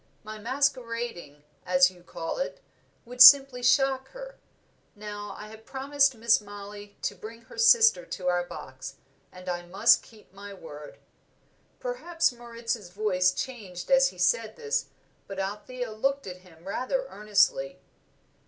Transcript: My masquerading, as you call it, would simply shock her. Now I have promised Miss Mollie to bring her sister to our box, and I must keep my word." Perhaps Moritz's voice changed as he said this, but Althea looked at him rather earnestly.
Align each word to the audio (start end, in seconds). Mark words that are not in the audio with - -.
My 0.23 0.39
masquerading, 0.39 1.43
as 1.63 1.91
you 1.91 2.01
call 2.01 2.39
it, 2.39 2.59
would 3.05 3.21
simply 3.21 3.61
shock 3.61 4.09
her. 4.13 4.39
Now 4.95 5.35
I 5.37 5.47
have 5.49 5.63
promised 5.63 6.15
Miss 6.15 6.41
Mollie 6.41 6.97
to 7.03 7.13
bring 7.13 7.41
her 7.43 7.59
sister 7.59 8.03
to 8.07 8.27
our 8.27 8.43
box, 8.43 8.95
and 9.31 9.47
I 9.47 9.63
must 9.67 10.01
keep 10.01 10.33
my 10.33 10.55
word." 10.55 10.97
Perhaps 11.79 12.31
Moritz's 12.33 12.89
voice 12.89 13.31
changed 13.31 13.91
as 13.91 14.07
he 14.07 14.17
said 14.17 14.55
this, 14.55 14.87
but 15.27 15.37
Althea 15.37 15.91
looked 15.91 16.25
at 16.25 16.37
him 16.37 16.65
rather 16.67 17.05
earnestly. 17.07 17.77